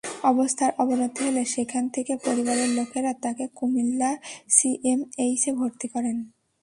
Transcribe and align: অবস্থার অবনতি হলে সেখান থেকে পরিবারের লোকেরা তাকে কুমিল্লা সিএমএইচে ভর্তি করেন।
অবস্থার 0.23 0.71
অবনতি 0.77 1.19
হলে 1.27 1.43
সেখান 1.45 1.83
থেকে 1.89 2.13
পরিবারের 2.25 2.69
লোকেরা 2.69 3.11
তাকে 3.23 3.45
কুমিল্লা 3.55 4.11
সিএমএইচে 4.55 5.51
ভর্তি 5.53 5.87
করেন। 5.87 6.17